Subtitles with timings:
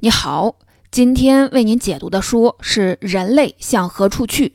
[0.00, 0.54] 你好，
[0.92, 4.46] 今天为您解读的书是《人类向何处去》。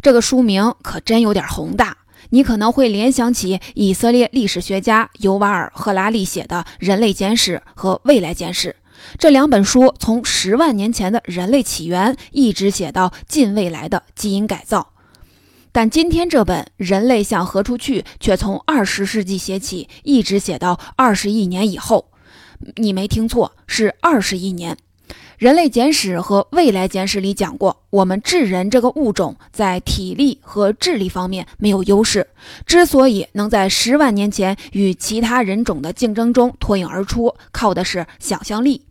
[0.00, 1.98] 这个书名可真有点宏大，
[2.30, 8.70] 你可能会联想起以色列历史学家尤瓦尔·赫拉利写的《人类简史》和《未来简史》
[9.18, 14.94] 这两本书，从十万年前的人类起源一直写到近未来的基因改造。
[15.72, 22.12] 但今天这本《人类向何处去》却从二十世纪写起，一直写到二十亿年以后。
[22.76, 24.74] 你没听错，是二十亿年。
[25.38, 32.26] 《人类简史》和《未来简史》里讲过，我们智人这个物种在体力和智力方面没有优势，
[32.64, 38.86] 之所以能在十万年前与其他人种的竞争中脱颖而出，靠的是想象力。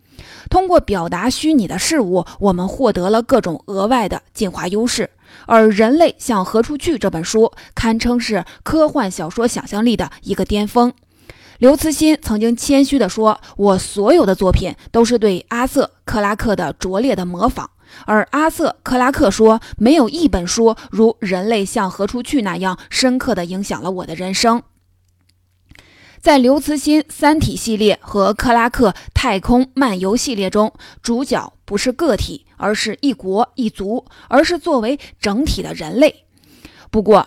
[0.47, 5.09] 通过表达虚拟的事物，我们获得了各种额外的进化优势。
[5.47, 10.93] 而《人类向何处去》这本书堪称是科幻小说想象力的一个巅峰。
[11.57, 17.69] 刘慈欣曾经谦虚地说：“我所有的作品都是对阿瑟·克拉克的拙劣的模仿。”
[18.05, 24.63] 而阿瑟·克拉克说：“没有一本书如《人类向何处去》那样深刻地影响了我的人生。”
[26.19, 36.25] 在刘慈欣《三体》系列和克拉克《太空漫游》系列中，主角不是个体，而是一国一族，而是作为整体的人类。
[36.89, 37.19] 不过，《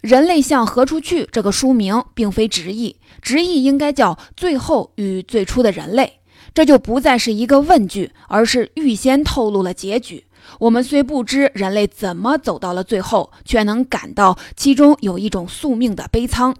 [0.00, 2.96] 人类向何处去》这个书名并非直译。
[3.20, 6.20] 直译应该叫“最后与最初的人类”，
[6.54, 10.24] 这就不再是一个问句，而是预先透露了结局。
[10.58, 16.56] 我们虽不知人类怎么走到了最后，却能感到其中有一种宿命的悲苍。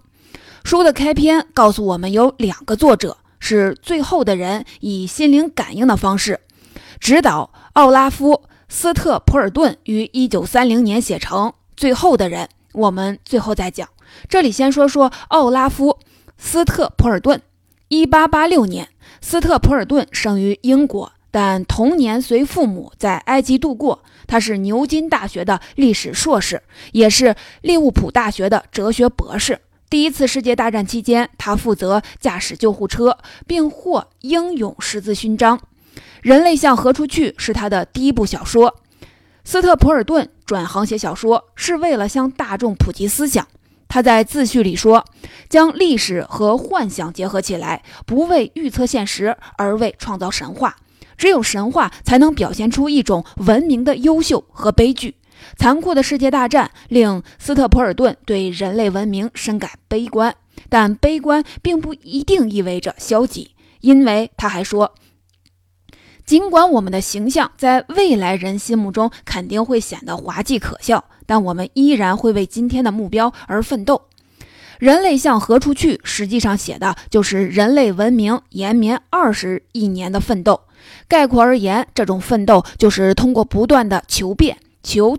[0.63, 6.41] 书的开篇告诉我们，有两个作者是最后的人，以心灵感应的方式
[6.99, 8.33] 指导奥拉夫·
[8.69, 12.45] 斯特普尔顿于1930年写成《最后的人》。
[12.73, 13.87] 我们最后再讲。
[14.29, 15.99] 这里先说说奥拉夫。
[16.43, 17.39] 斯特普尔顿，
[17.87, 18.89] 一八八六年，
[19.21, 24.03] 斯特普尔顿生于英国，但童年随父母在埃及度过。
[24.25, 29.59] 他是牛津大学的历史硕士，也是利物浦大学的哲学博士。
[29.87, 35.59] 第一次世界大战期间，他负责驾驶救护车，并获英勇十字勋章。
[36.21, 38.77] 《人类向何处去》是他的第一部小说。
[39.43, 43.47] 斯特普尔顿转行写小说，是为了向大众普及思想。
[43.87, 45.03] 他在自序里说
[45.49, 50.77] ：“将历史和幻想结合起来，不为预测现实，而为创造神话。
[51.17, 55.15] 只有神话才能表现出一种文明的优秀和悲剧。
[55.57, 60.33] 残酷的世界大战令斯特普尔顿对人类文明深感悲观，
[60.69, 64.93] 但悲观并不一定意味着消极，因为他还说，
[66.31, 74.03] 尽管我们的形象在未来人心目中肯定会显得滑稽可笑。”但我们依然会为今天的目标而奋斗。
[74.79, 75.99] 人类向何处去？
[76.05, 80.61] 实际上写的就是人类文明延绵二十亿年的奋斗。
[81.09, 85.17] 概括而言，这种奋斗就是通过不断的求变、求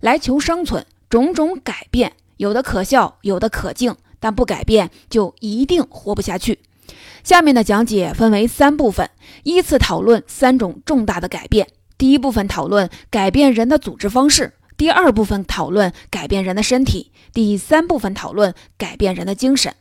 [0.00, 6.58] 来求生存，种种改变，有的可笑，有的可敬，但不改变就一定活不下去。
[7.22, 9.08] 下面的讲解分为三部分，
[9.44, 11.68] 依次讨论三种重大的改变。
[11.96, 14.54] 第一部分讨论改变人的组织方式。
[14.76, 19.74] 第二部分讨论改变人的身体，第三部分讨论改变人的精神。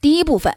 [0.00, 0.54] 第一部分，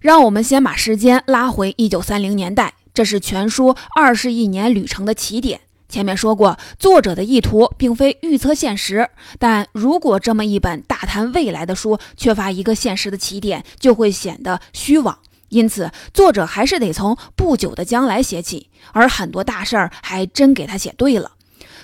[0.00, 5.60] 让我们先把时间拉回一九三零年代，这是全书二十亿年旅程的起点。
[5.94, 15.16] 前面说过，作者的意图并非预测现实，但如果这么一本大谈未来的书缺乏一个现实的起点，就会显得虚妄。
[15.50, 21.30] 因此，作者还是得从不久的将来写起，而很多大事儿还真给他写对了。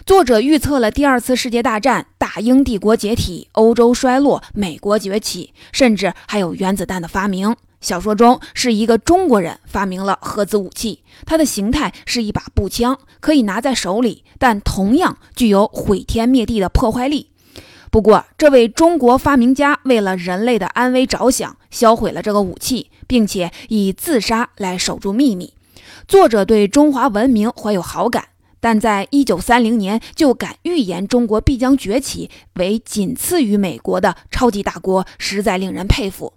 [0.04, 7.54] 作者预测了第二次世界大战、大英帝国解体、欧洲衰落、美国崛起，甚至还有原子弹的发明。
[7.80, 17.30] 小说中是一个中国人发明了核子武器，它的形态是一把步枪，可以拿在手里，但同样具有毁天灭地的破坏力。
[17.90, 25.54] 不过，这位中国发明家为了人类的安危着想，销毁了这个武器，并且以自杀来守住秘密。
[26.06, 28.26] 作者对中华文明怀有好感。
[28.62, 36.34] 但在一九三零年就敢预言中国必将崛起为仅次于美国的超级大国，实在令人佩服。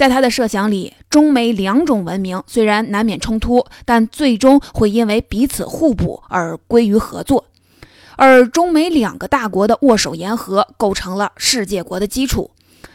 [0.00, 7.44] 在他的设想里，中美两种文明虽然难免冲突，但最终会因为彼此互补而归于合作。
[8.16, 12.52] 而中美两个大国的握手言和，构成了世界国的基础。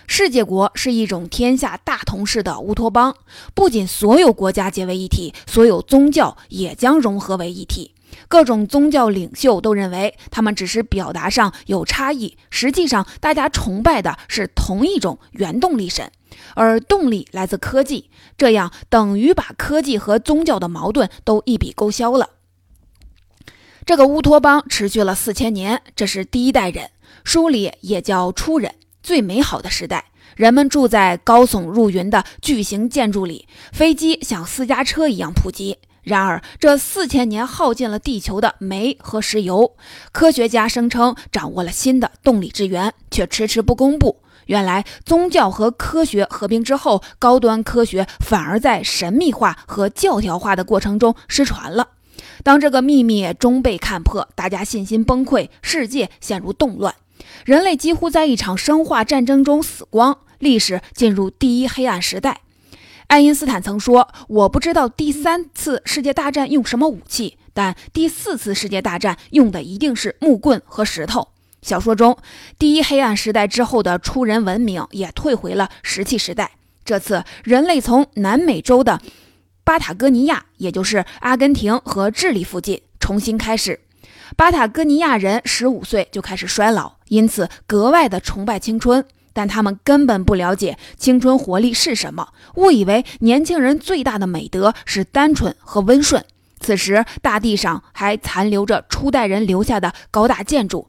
[0.07, 3.15] 世界国是一种天下大同式的乌托邦，
[3.53, 7.91] 不仅所有国家结为一体，所有宗教也将融合为一体。
[8.27, 16.11] 各种宗教领袖都认为他们只是表达上有差异，实际上大家崇拜的是同一种原动力神，
[16.55, 22.29] 而动力来自科技，这样等于把科技和宗教的矛盾都一笔勾销了。
[23.85, 26.89] 这个乌托邦持续了四千年，这是第一代人，
[27.23, 28.73] 书里也叫初人，
[29.03, 30.05] 最美好的时代。
[30.35, 35.77] 人们住在高耸入云的巨型建筑里，飞机像私家车一样普及。
[36.01, 39.75] 然而，这四千年耗尽了地球的煤和石油。
[40.11, 44.21] 科学家声称掌握了新的动力之源，却迟迟不公布。
[44.45, 51.89] 原来，宗教和科学合并之后，高端科学反而在神秘化和教条化的过程中失传了。
[52.43, 56.93] 当这个秘密终被看破，大家信心崩溃，世界陷入动乱，
[57.43, 62.41] 人类几乎在一场生化战争中死光，历史进入第一黑暗时代。
[63.07, 71.29] 爱因斯坦曾说：“我不知道第三次世界大战用什么武器，但第四次世界大战用的一定是木棍和石头。”
[71.65, 72.15] 小说中，
[72.59, 76.51] 第一黑暗时代之后的初人文明也退回了石器时代。
[76.85, 79.01] 这次，人类从南美洲的。
[79.63, 83.79] 巴塔哥尼亚，也就是阿根廷和智利附近，重新开始。
[84.37, 89.03] 巴塔哥尼亚人十五岁就开始衰老，因此格外的崇拜青春。
[89.33, 96.23] 但他们根本不了解青春活力是什么，误以为年轻人最大的美德是单纯和温顺。
[96.59, 100.87] 此时，大地上还残留着初代人留下的高大建筑，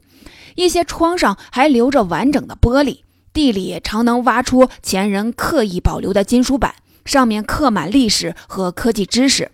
[0.57, 2.99] 一些窗上还留着完整的玻璃，
[3.31, 6.75] 地里常能挖出前人刻意保留的金属板。
[7.05, 9.51] 上面刻满历史和科技知识。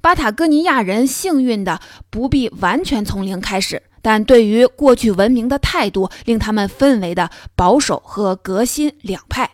[0.00, 1.80] 巴塔哥尼亚人幸运的
[2.10, 9.50] 不必完全从零开始，但对于过去文明的态度令他们分为的保守和革新两派。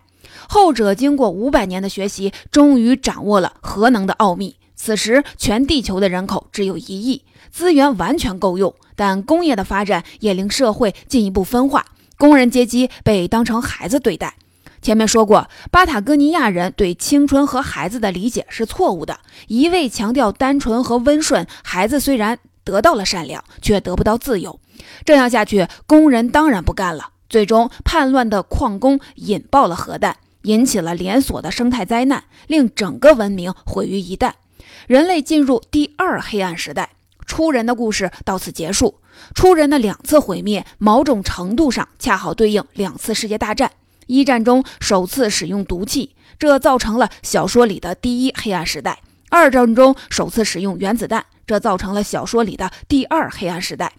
[0.47, 4.57] 后者经过五百年的学习，终于掌握了核能的奥秘。
[4.77, 11.85] 此时，全地球的人口只有一亿，资源完全够用，但工业的发展也令社会进一步分化，
[12.17, 14.35] 工人阶级被当成孩子对待。
[14.81, 21.47] 前面说过，巴塔哥尼亚人对青春和孩子的理解是错误的，一味强调单纯和温顺。
[21.63, 24.59] 孩子虽然得到了善良，却得不到自由。
[25.05, 27.11] 这样下去，工人当然不干了。
[27.29, 34.33] 最终，叛乱的矿工引爆了核弹，引起了连锁的生态灾难，令整个文明毁于一旦。
[34.89, 36.91] 人类进入第二黑暗时代。
[37.27, 39.01] 初人的故事到此结束。
[39.35, 43.71] 初人的两次毁灭，某种程度上恰好对应两次世界大战。
[44.07, 48.95] 一战中首次使用毒气，这造成了小说里的第一黑暗时代；
[49.31, 53.93] 二战中首次使用原子弹，这造成了小说里的第二黑暗时代。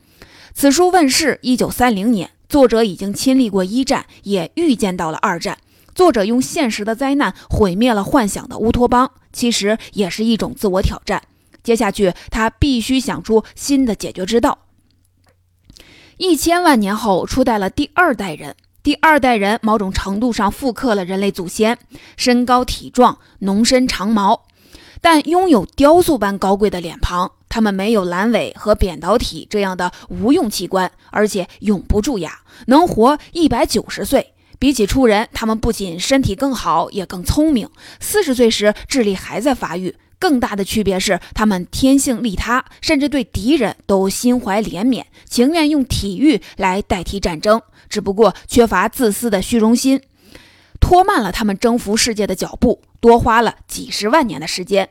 [0.53, 5.57] 此书问世一九三零年，作者已经亲历过一战，也预见到了二战。
[5.95, 11.23] 作者用现实的灾难毁灭了幻想的乌托邦，其实也是一种自我挑战。
[11.63, 14.59] 接下去，他必须想出新的解决之道。
[16.17, 18.55] 一千万年后，出代了第二代人。
[18.83, 21.77] 第二代人某种程度上复刻了人类祖先，
[22.17, 24.45] 身高体壮，浓身长毛，
[24.99, 27.31] 但拥有雕塑般高贵的脸庞。
[27.47, 34.33] 他们没有阑尾和扁桃体这样的无用器官，而且永不蛀牙，能活一百九十岁。
[34.59, 37.69] 比起初人，他们不仅身体更好，也更聪明。
[37.99, 39.95] 四十岁时，智力还在发育。
[40.23, 47.61] 更大的区别是，他们天性利他，甚至对敌人都心怀怜悯，情愿用体育来代替战争。
[47.89, 49.99] 只不过缺乏自私的虚荣心，
[50.79, 54.87] 拖慢了他们征服世界的脚步，多花了几十万年的时间。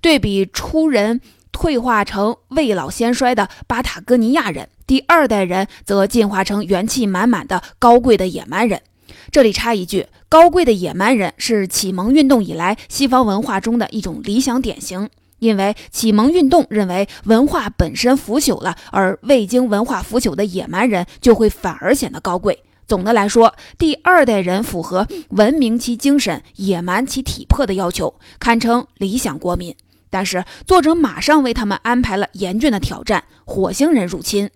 [0.00, 1.20] 对比初人
[1.52, 8.82] 退化成未老先衰的巴塔哥尼亚人，第二代人则进化成元气满满的高贵的野蛮人。
[9.30, 15.10] 这里插一句，高贵的野蛮人是启蒙运动以来西方文化中的一种理想典型。
[15.40, 22.62] 因为启蒙运动认为文化本身腐朽了，而未经文化腐朽的野蛮人就会反而显得高贵。
[22.86, 29.76] 总的来说，第二代人符合文明其精神、野蛮其体魄的要求，堪称理想国民。
[30.08, 34.48] 但是，作者马上为他们安排了严峻的挑战——火星人入侵。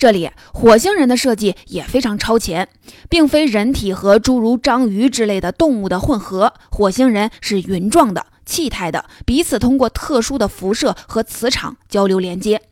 [0.00, 2.66] 这里，火星人的设计也非常超前，
[3.10, 8.24] 并非人体和诸如章鱼之类的动物的混合，火星人是云状的。
[8.46, 12.62] 气态的，彼此通过特殊的辐射和磁场交流连接。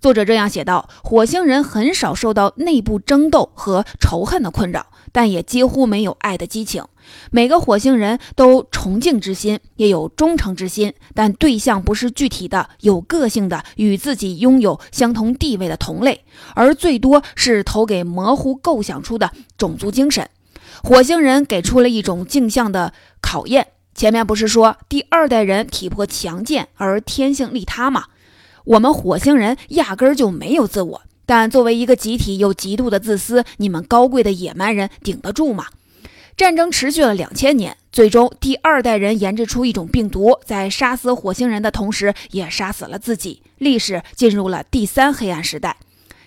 [0.00, 6.84] 作者这样写道：火星人很少受到内部争斗和仇恨的困扰，但也几乎没有爱的激情。
[7.30, 20.28] 每个火星人都崇敬之心，也有忠诚之心，但对象不是具体的、有个性的、与自己拥有相同地位的同类，而最多是投给模糊构想出的种族精神。
[20.82, 23.68] 火星人给出了一种镜像的考验。
[23.94, 28.04] 前面不是说第二代人体魄强健而天性利他吗？
[28.64, 35.66] 我们火星人压根儿就没有自我，但作为一个集体又极度的自私，你们高贵的野蛮人顶得住吗？
[36.36, 43.42] 战争持续了两千年，最终第二代人研制出一种病毒，在杀死火星人的同时，也杀死了自己。
[43.58, 45.76] 历史进入了第三黑暗时代。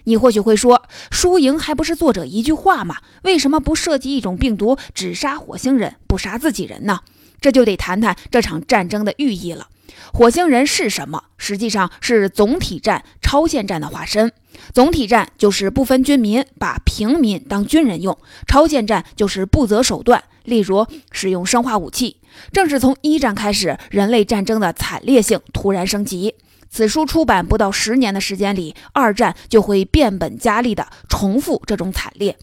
[0.04, 2.98] 你或许会说，输赢还不是作者一句话吗？
[3.22, 7.00] 为什么不设计一种病毒，只杀火星人，不杀自己人呢？
[7.40, 9.68] 这就得谈谈这场战争的寓意了。
[10.14, 11.24] 火星人是什么？
[11.38, 14.32] 实际上是总体战、超限战的化身。
[14.74, 18.16] 总体战就是不分军民，把平民当军人用；
[18.48, 22.18] 超限战就是不择手段，例如使用生化武器。
[22.52, 26.36] 正是从一战开始，人类战争的惨烈性突然升级。
[26.70, 32.38] 此书出版不到十年的时间里，二战就会变本加厉地重复这种惨烈。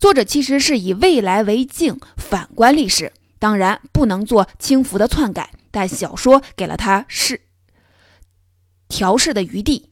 [0.00, 5.50] 作者其实是以未来为镜，反观历史，当然不能做轻浮的篡改。
[5.76, 7.42] 但小说给了他是
[8.88, 9.90] 调试的余地。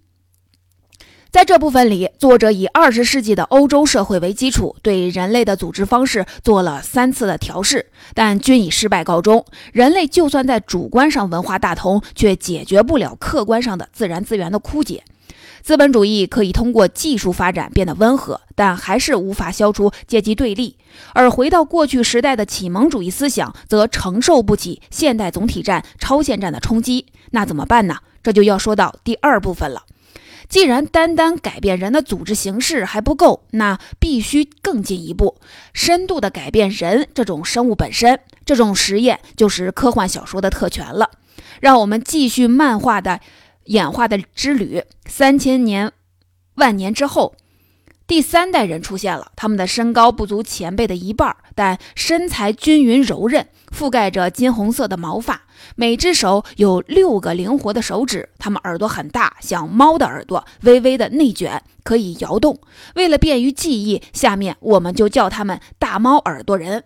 [1.30, 9.44] 在这部分里，作者以二十世纪的欧洲社会为基础，对人类的组织方式做了三次的调试，但均以失败告终。
[9.74, 15.04] 人类就算在主观上文化大同，却解决不了客观上的自然资源的枯竭。
[15.64, 20.76] 资本主义可以通过技术发展变得温和，但还是无法消除阶级对立。
[21.14, 27.06] 而回到过去时代的启蒙主义思想，则承受不起现代总体战、超限战的冲击。
[27.30, 27.96] 那怎么办呢？
[28.22, 29.84] 这就要说到第二部分了。
[30.50, 35.40] 既然单单改变人的组织形式还不够，那必须更进一步，
[35.72, 38.20] 深度的改变人这种生物本身。
[38.44, 41.08] 这种实验就是科幻小说的特权了。
[41.60, 43.20] 让我们继续漫画的。
[43.64, 45.92] 演化的之旅，三千年、
[46.54, 47.34] 万年之后，
[48.06, 49.32] 第三代人出现了。
[49.36, 55.42] 他们的身高不足前辈的一半，但身材均匀柔韧，覆盖着金红色的毛发。
[55.76, 58.28] 每只手有六个灵活的手指。
[58.38, 62.60] 他们耳朵很大，像猫的耳朵，微微的内卷，可以摇动。
[62.96, 66.84] 为了便于记忆，下面我们就叫他们大猫耳朵人。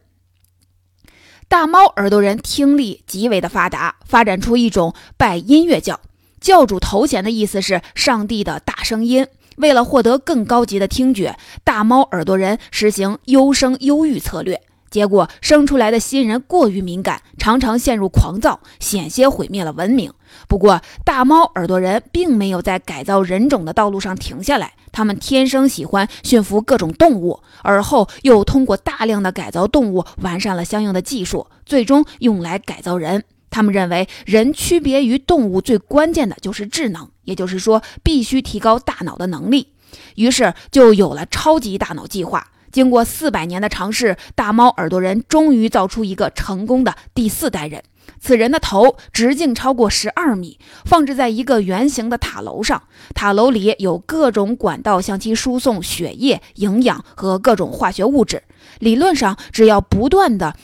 [1.49, 5.99] 大猫耳朵人听力极为的发达，发展出一种拜音乐教。
[6.41, 9.27] 教主头衔的意思是上帝的大声音。
[9.57, 20.13] 为了获得更高级的听觉，大猫耳朵人实行优生优育策略，结果生出来的新人过于敏感，常常陷入狂躁，险些毁灭了文明。
[20.47, 33.25] 不过，大猫耳朵人并没有在改造人种的道路上停下来，他们天生喜欢驯服各种动物，而后又通过大量的改造动物，完善了相应的技术，最终用来改造人。
[33.51, 39.69] 他们认为，人区别于动物最关键的就是智能，也就是说，必须提高大脑的能力。
[40.17, 42.49] 于是，就有了超级大脑计划。
[42.71, 47.83] 经过四百年的尝试，大猫耳朵人终于造出一个成功的第四代人。
[48.21, 52.83] 此人的头直径超过十二米，放置在一个圆形的塔楼上。
[53.15, 58.43] 塔楼里有各种管道向其输送血液、营养和各种化学物质。
[58.81, 60.55] 理论上，只要不断的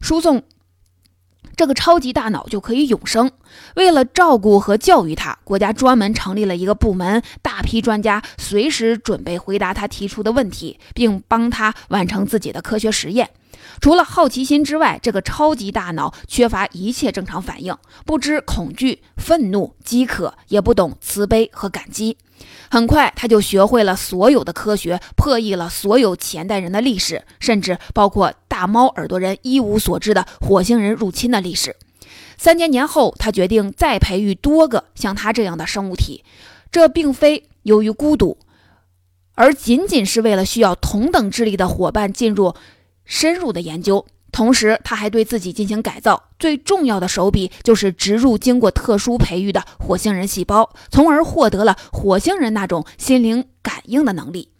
[0.00, 0.42] 输送。
[1.60, 3.30] 这个超级大脑就可以永生。
[3.76, 13.28] 为了照顾和教育他，国家专门成立了一个部门，大批专家随时准备回答他提出的问题，并帮他完成自己的科学实验。
[13.78, 17.76] 除了好奇心之外，这个超级大脑缺乏一切正常反应，
[18.06, 22.16] 不知恐惧、愤怒、饥渴，也不懂慈悲和感激。
[22.70, 31.76] 很快，他就学会了所有的科学，破译了所有前代人的历史，甚至包括大猫耳朵人一无所知的火星人入侵的历史。
[32.36, 36.24] 三千年后，他决定再培育多个像他这样的生物体，
[36.72, 38.38] 这并非由于孤独，
[39.36, 42.54] 而仅仅是为了需要同等智力的伙伴进入
[43.04, 44.04] 深入的研究。
[44.32, 54.50] 同时，他还对自己进行改造，最重要的手笔就是植入经过特殊培育的火星人细胞，从而获得了火星人那种心灵感应的能力。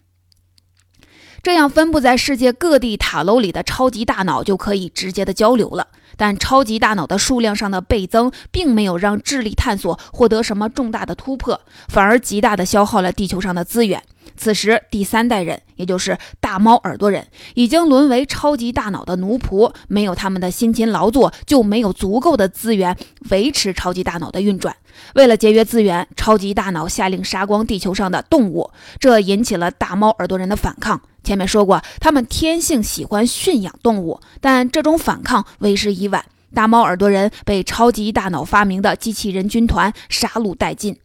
[1.43, 5.87] 这样，分布在世界各地塔楼里的超级大脑就可以直接的交流了。
[6.17, 14.03] 但超级大脑的数量上的倍增，并没有让智力探索获得什么重大的突破，反而极大的消耗了地球上的资源。
[14.41, 19.71] 此时，第三代人，也就是大猫耳朵人，已经沦为超级大脑的奴仆。
[19.87, 22.97] 没有他们的辛勤劳作，就没有足够的资源
[23.29, 24.75] 维持超级大脑的运转。
[25.13, 30.99] 为了节约资源，超级大脑下令杀光地球上的动物，这引起了大猫耳朵人的反抗。
[31.23, 36.25] 前面说过，他们天性喜欢驯养动物，但这种反抗为时已晚。
[36.55, 40.97] 大猫耳朵人被超级大脑发明的机器人军团杀戮殆尽。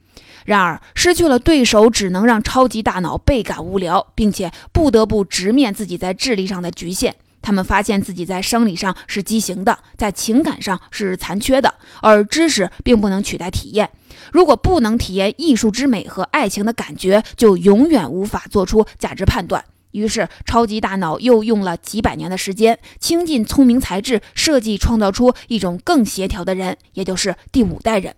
[0.47, 7.15] 然而，失去了对手，只能让超级大脑倍感无聊，并且不得不直面自己在智力上的局限。
[7.43, 13.91] 他们发现自己在生理上是畸形的，在情感上是残缺的，而知识并不能取代体验。
[14.33, 19.65] 如果不能体验艺术之美和爱情的感觉，就永远无法做出价值判断。
[19.93, 28.15] 于是，超级大脑又用了几百年的时间，倾尽聪明才智，设计创造出一种更协调的人，也就是第五代人。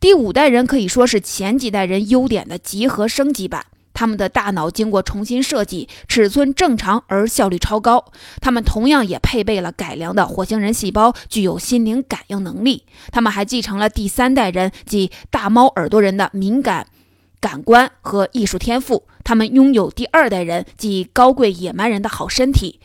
[0.00, 3.66] 第五代人可以说是前几代人优点的集合升级版。
[3.94, 8.06] 他们的大脑经过重新设计，尺寸正常而效率超高。
[8.40, 12.84] 他们同样也配备了改良的火星人细胞，具有心灵感应能力。
[13.12, 16.86] 他们还继承了第三代人即大猫耳朵人的敏感
[17.38, 19.06] 感官和艺术天赋。
[19.22, 22.80] 他们拥有第二代人即高贵野蛮人的好身体，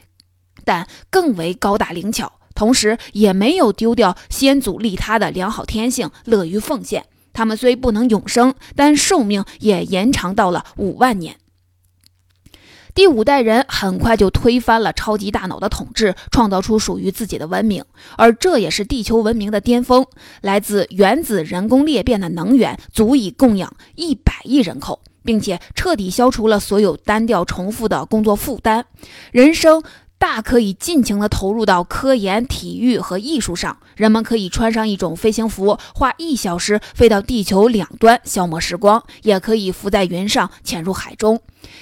[0.66, 7.06] 但更为高大灵巧，同时也没有丢掉先祖利他的良好天性，乐于奉献。
[7.32, 11.38] 他们虽不能永生，但寿命也延长到了五万年。
[12.96, 17.86] 第五代人很快就推翻了超级大脑的统治，创造出属于自己的文明，
[18.18, 20.04] 而这也是地球文明的巅峰。
[20.42, 28.88] 来自原子人工裂变的能源足以供养一百亿人口，并且彻底消除了所有单调重复的工作负担。
[29.32, 29.84] 人生。
[30.20, 33.78] 大可以尽情地投入到科研、体育和艺术上。
[33.96, 41.40] 人们可以穿上一种飞行服，花一小时飞到地球两端消磨时光；也可以浮在云上，潜入海中。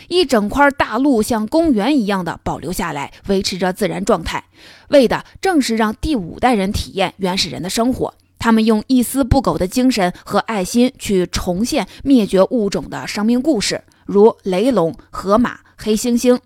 [0.07, 4.45] 一整块大陆像公园一样的保留下来，维持着自然状态，
[4.89, 8.13] 为的正是让第五代人体验原始人的生活。
[8.37, 16.39] 他们用一丝不苟的精神和爱心去重现灭绝物种的生命故事，如雷龙、河马、黑猩猩。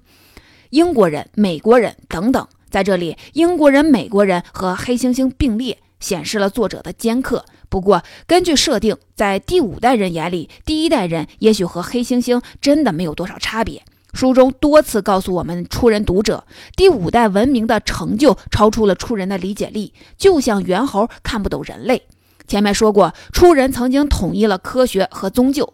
[0.70, 7.44] 英国人、美国人等等，在这里，英国人、美国人和黑猩猩并列，显示了作者的尖刻。
[7.70, 13.84] 不过，根据设定，在第五代人眼里，第一代人也许和黑猩猩真的没有多少差别。
[14.14, 16.44] 书中多次告诉我们初人读者，
[16.76, 22.04] 第五代文明的成就超出了初人的理解力，就像猿猴看不懂人类。
[22.48, 25.74] 前面说过，初人曾经统一了科学和宗教。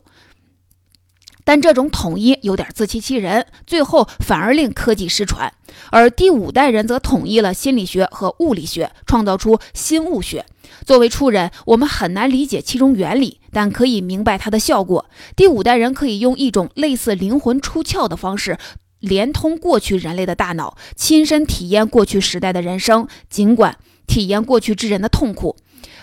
[1.46, 5.54] 但这种统一有点自欺欺人，最后反而令科技失传。
[5.92, 10.46] 而第五代人则统一了心理学和物理学，创造出新物学。
[10.86, 15.06] 作为初人，我们很难理解其中原理，但可以明白它的效果。
[15.36, 18.58] 第五代人可以用一种类似灵魂出窍的方式，
[19.00, 23.08] 连通过去人类的大脑，亲身体验过去时代的人生。
[23.30, 23.78] 尽管
[24.08, 25.56] 体验过去之人的痛苦，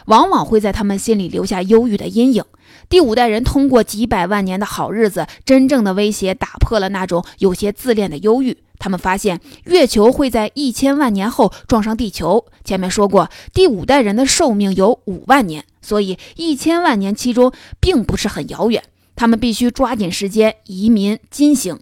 [0.06, 2.44] 往往会在他们心里留下忧郁的阴影。
[2.88, 8.58] 第五代人通过几百万年的好日子，真正的威胁打破了那种有些自恋的忧郁。
[8.78, 12.44] 他们发现月球会在一千万年后撞上地球。
[12.64, 18.82] 前面说过，第五代人的寿命有五万年，所以一千万年其中并不是很遥远。
[19.14, 21.78] 他们必须抓紧时间移民金星。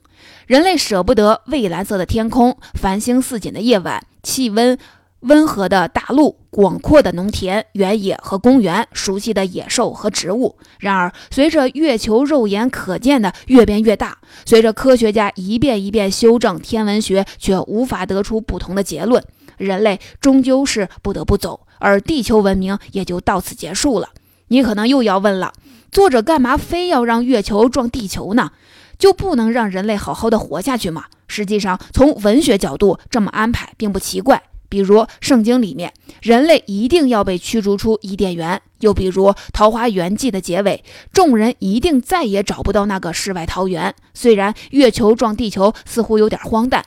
[0.46, 4.76] 人类舍不得蔚蓝色的天空、繁星似锦的夜晚、气温。
[5.20, 10.56] 温和的大陆、广阔的农田、原野和公园、熟悉的野兽和植物。
[10.78, 19.22] 然而，随着月球肉眼可见的越变越大，随着科学家一遍一遍修正天文学，却无法得出不同的结论，
[19.58, 24.08] 人类终究是不得不走，而地球文明也就到此结束了。
[24.48, 25.52] 你可能又要问了：
[25.92, 28.52] 作者干嘛非要让月球撞地球呢？
[28.98, 31.04] 就不能让人类好好的活下去吗？
[31.26, 34.42] 实际上，从文学角度这么安排并不奇怪。
[34.70, 43.94] 比如圣经里面，人类一定要被驱逐出伊甸园；又比如《桃花源记》的结尾，众人一定再也找不到那个世外桃源。
[44.14, 46.86] 虽然月球撞地球似乎有点荒诞，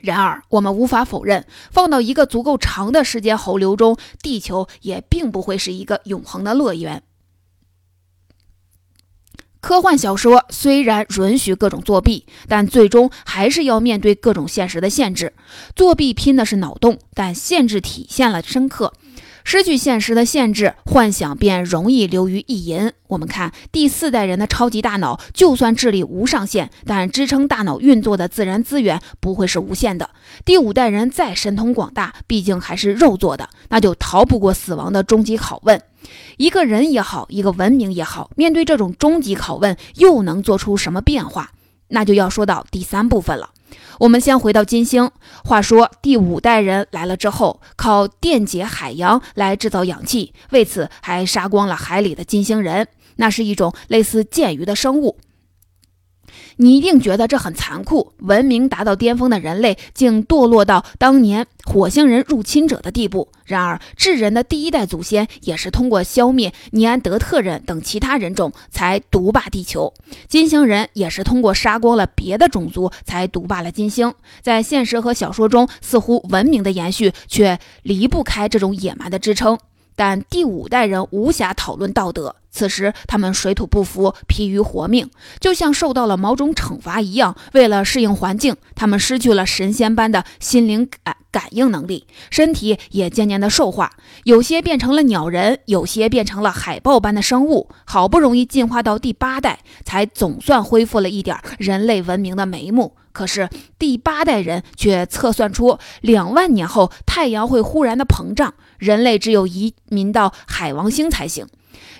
[0.00, 7.04] 然而我们无法否认，放到一个足够长的时间洪流中，地球也并不会是一个永恒的乐园。
[9.62, 15.32] 科幻小说虽然允许各种作弊，但最终还是要面对各种现实的限制。
[15.76, 18.92] 作弊拼的是脑洞，但限制体现了深刻。
[19.44, 22.92] 失去现实的限制，幻想便容易流于意淫。
[23.06, 30.10] 我们看第四代人的超级大脑，就算智力无上限，但支撑大脑运作的自然资源不会是无限的。
[30.44, 35.80] 第五代人再神通广大，毕竟还是肉做的，那就逃不过死亡的终极拷问。
[36.36, 41.50] 一个人也好，一个文明也好，面对这种终极拷问，又能做出什么变化？
[41.88, 43.50] 那就要说到第三部分了。
[44.00, 45.10] 我们先回到金星。
[45.44, 52.88] 话说第五代人来了之后，靠电解海洋来制造氧气，为此还杀光了海里的金星人。
[53.16, 55.18] 那是一种类似剑鱼的生物。
[56.62, 63.28] 你一定觉得这很残酷，文明达到巅峰的人类竟堕落到当年火星人入侵者的地步。
[63.44, 69.92] 然而，智人的第一代祖先也是通过消灭尼安德特人等其他人种才独霸地球，
[70.28, 74.14] 金星人也是通过杀光了别的种族才独霸了金星。
[74.40, 79.58] 在现实和小说中，似乎文明的延续却离不开这种野蛮的支撑。
[79.96, 82.36] 但第五代人无暇讨论道德。
[82.52, 85.10] 此时，他们水土不服，疲于活命，
[85.40, 87.34] 就像受到了某种惩罚一样。
[87.54, 93.90] 为了适应环境，他们失去了神仙般的心灵感感应能力，身体也渐渐的兽化。
[94.24, 97.70] 有些变成了鸟人，有些变成了海豹般的生物。
[97.86, 102.94] 好不容易进化到第八代，才总算恢复了一点人类文明的眉目。
[103.12, 111.46] 可是第八代人却测算出，两万年后太阳会忽然的膨胀，人类只有移民到海王星才行。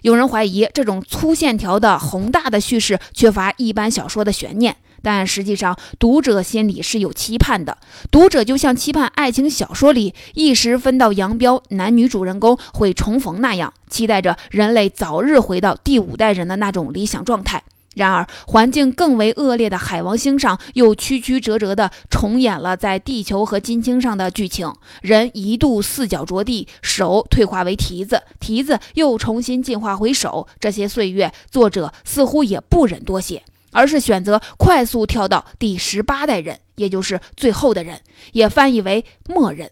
[0.03, 7.79] 有人怀疑这种粗线条的宏大的叙事缺乏一般小说的悬念，但实际上读者心里是有期盼的。
[8.11, 17.63] 读者就像期盼爱情小说里一时分道扬镳男女主人公会重逢那样，期待着人类早日回到第五代人的那种理想状态。
[17.95, 24.73] 然而，环境更为恶劣的海王星上又曲曲折折地重演了在地球和金星上的剧情。
[25.03, 30.49] 人一度四脚着地，手退化为蹄子，蹄子又重新进化回手。
[30.59, 38.01] 这些岁月，作者似乎也不忍多写，而是选择快速跳到第十八代人，也就是最后的人，
[38.33, 39.71] 也翻译为默人。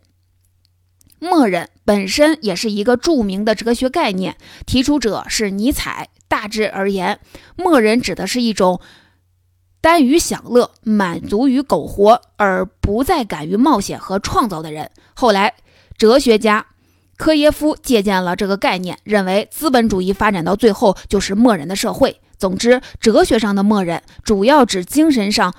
[1.18, 6.08] 默人本身也是一个著名的哲学概念，提出者是尼采。
[6.30, 7.18] 大致而言，
[7.56, 8.80] 默人指的是一种
[9.80, 14.92] 耽于享乐、满足于苟活而不再敢于冒险和创造的人。
[15.14, 15.54] 后来，
[15.98, 16.66] 哲学家
[17.16, 22.20] 科耶夫借鉴了这个概念，认为资本主义发展到最后就是默人的社会。
[22.38, 25.52] 总之，哲学上的默人主要指精神上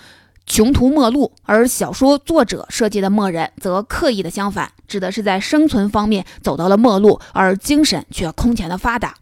[0.46, 9.16] 穷途末路，而小说作者设计的默人则刻意的相反，指的是在生存方面走到了末路，而精神却空前的发达。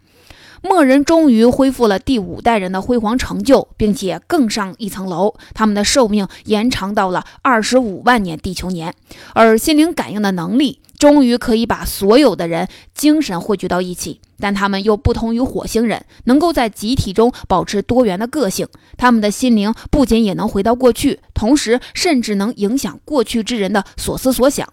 [0.62, 8.93] 默人终于恢复了第五代人的辉煌成就，并且更上一层楼，他们的寿命延长到了二十五万年地球年，
[9.34, 14.19] 而心灵感应的能力终于可以把所有的人精神汇聚到一起。
[14.41, 18.65] 但他们又不同于火星人，能够在集体中保持多元的个性。
[18.95, 24.65] 他们的心灵不仅也能回到过去，同时甚至能影响过去之人的所思所想。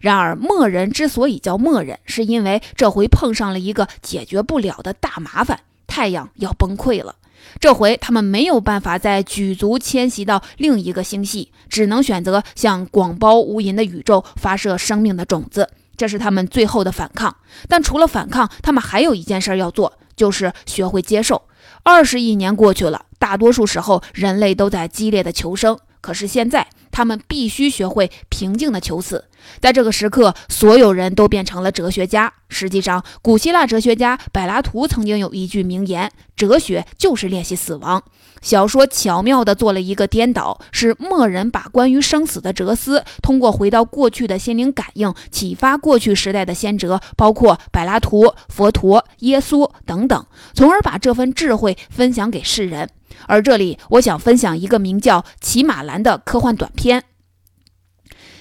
[0.00, 7.16] 然而，默人之所以叫默人，是因为这回碰上了一个解决不了的大麻烦——太阳要崩溃了。
[7.60, 17.36] 这回他们没有办法再举足迁徙到另一个星系，只能选择向广袤无垠的宇宙发射生命的种子，这是他们最后的反抗。
[17.68, 21.42] 但除了反抗，他们还有一件事要做，就是学会接受。
[21.82, 26.64] 二十亿年过去了，大多数时候人类都在激烈的求生，可是现在。
[26.96, 29.26] 他们必须学会平静的求死。
[29.60, 32.32] 在这个时刻，所有人都变成了哲学家。
[32.48, 38.02] 实际上，古希腊哲学家柏拉图曾经有一句名言：“哲学就是练习死亡。”
[38.40, 52.88] 小说巧妙地做了一个颠倒，是默人把关于生死的哲思，通过回到过去的心灵感应，启发过去时代的先哲，包括柏拉图、佛陀、耶稣等等，从而把这份智慧分享给世人。
[53.26, 57.04] 而这里，我想分享一个名叫骑马兰的科幻短片。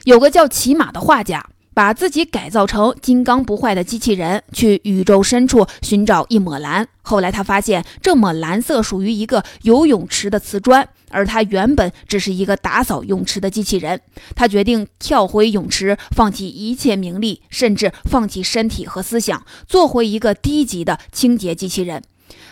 [0.03, 6.88] 有个叫骑马的画家，把自己改造成金刚不坏的机器人，去宇宙深处寻找一抹蓝。
[7.01, 13.99] 后来他发现，这抹蓝色属于一个游泳池的瓷砖，而他原本只是一个打扫泳池的机器人。
[14.35, 22.03] 他决定跳回泳池，放弃一切名利，甚至放弃身体和思想，做回一个低级的清洁机器人。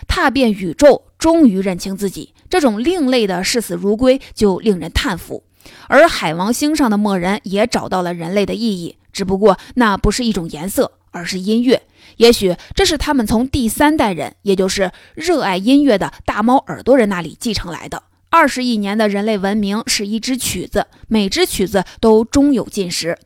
[0.06, 2.34] 踏遍宇宙，终于认清自己。
[2.50, 5.42] 这种另类的视死如归，就令人叹服。
[5.88, 11.80] 而海王星上的默人也找到了人类的意义，只不过那不是一种颜色，而是音乐。
[12.18, 18.02] 也许这是他们从第三代人，也就是热爱音乐的大猫耳朵人那里继承来的。
[18.28, 23.16] 二十亿年的人类文明是一支曲子，每支曲子都终有尽时。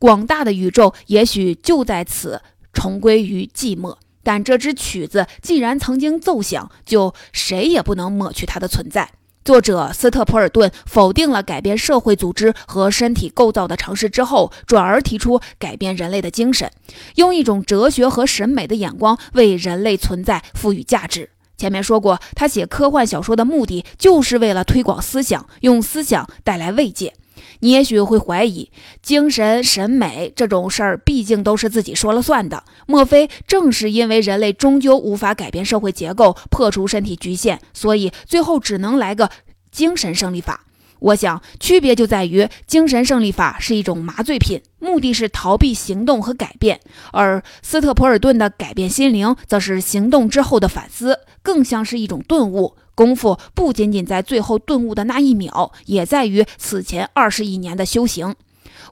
[0.00, 3.94] 广大的宇宙也许就在此重归于寂寞。
[4.24, 9.10] 但这支曲子既然曾经奏响，就谁也不能抹去它的存在。
[9.44, 16.70] 作者斯特普尔顿否定了改变社会组织和身体构造的尝试之后，转而提出改变人类的精神，
[17.16, 21.28] 用一种哲学和审美的眼光为人类存在赋予价值。
[21.58, 27.12] 前面说过，他写科幻小说的目的就是为了推广思想，用思想带来慰藉。
[27.60, 28.70] 你也许会怀疑，
[29.02, 32.64] 精神审美这种事儿，毕竟都是自己说了算的。
[32.86, 39.30] 莫非正是因为人类终究无法改变社会结构，破除身体局限，所以最后只能来个
[39.70, 40.60] 精神胜利法。
[41.00, 46.78] 我想，区别就在于，精神胜利法是一种麻醉品，目的是逃避行动和改变；
[47.12, 52.76] 而斯特普尔顿的改变心灵，则是行动之后的反思，更像是一种顿悟。
[52.94, 58.34] 功夫不仅仅在最后顿悟的那一秒，也在于此前二十亿年的修行。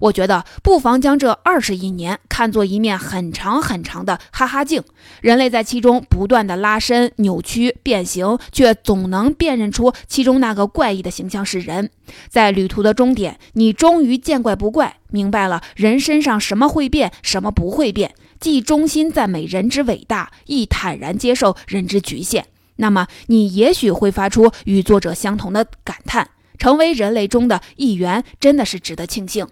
[0.00, 4.82] 我觉得不妨将这二十亿年看作一面很长很长的哈哈镜，
[5.20, 11.90] 人类在其中不断的拉伸、扭曲、变形，却总能辨认出其中那个怪异的形象是人。
[12.28, 22.46] 在旅途的终点，你终于见怪不怪，明白了人身上什么会变，什么不会变，既衷心赞美人之伟大，亦坦然接受人之局限。
[22.82, 29.46] 那么，你也许会发出与作者相同的感叹：成为人类中的一员，真的是值得庆幸。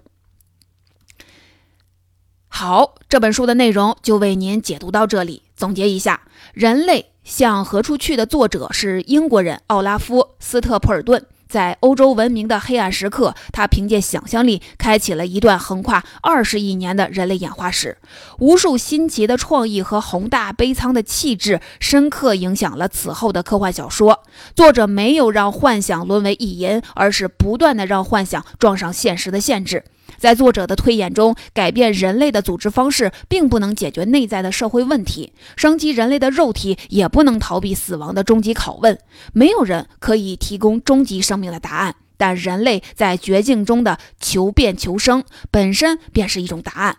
[2.48, 5.44] 好，这本书的内容就为您解读到这里。
[5.54, 11.24] 总结一下，《人类向何处去》的作者是英国人奥拉夫·斯特普尔顿。
[11.50, 17.98] 在欧洲文明的黑暗时刻，他凭借想象力开启了一段横跨二十亿年的人类演化史。
[18.38, 24.22] 无数新奇的创意和宏大悲苍的气质，深刻影响了此后的科幻小说。
[24.54, 29.82] 作者没有让幻想沦为意淫，而是不断的让幻想撞上现实的限制。
[30.20, 38.98] 在作者的推演中，改变人类的组织方式并不能解决内在的社会问题，升级人类的肉体也不能逃避死亡的终极拷问。
[39.32, 46.98] 没有人可以提供终极生命的答案，但人类在绝境中的求变求生本身便是一种答案。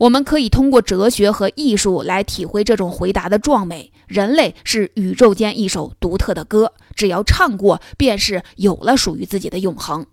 [0.00, 3.90] 我们可以通过哲学和艺术来体会这种回答的壮美。
[4.06, 10.06] 人类是宇宙间一首独特的歌，只要唱过，便是有了属于自己的永恒。